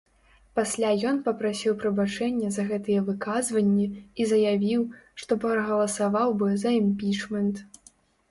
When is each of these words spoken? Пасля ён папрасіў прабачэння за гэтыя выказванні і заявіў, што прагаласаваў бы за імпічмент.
Пасля 0.59 0.91
ён 1.09 1.17
папрасіў 1.25 1.73
прабачэння 1.81 2.47
за 2.55 2.63
гэтыя 2.69 3.03
выказванні 3.09 3.85
і 4.23 4.27
заявіў, 4.33 4.81
што 5.25 5.37
прагаласаваў 5.43 6.33
бы 6.43 6.49
за 6.63 6.71
імпічмент. 6.81 7.55